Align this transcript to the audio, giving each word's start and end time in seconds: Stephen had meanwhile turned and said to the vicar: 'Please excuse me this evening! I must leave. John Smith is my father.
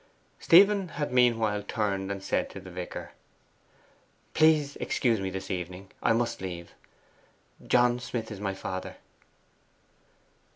Stephen 0.39 0.87
had 0.97 1.13
meanwhile 1.13 1.61
turned 1.61 2.11
and 2.11 2.23
said 2.23 2.49
to 2.49 2.59
the 2.59 2.71
vicar: 2.71 3.11
'Please 4.33 4.75
excuse 4.77 5.19
me 5.21 5.29
this 5.29 5.51
evening! 5.51 5.91
I 6.01 6.11
must 6.11 6.41
leave. 6.41 6.73
John 7.67 7.99
Smith 7.99 8.31
is 8.31 8.39
my 8.39 8.55
father. 8.55 8.95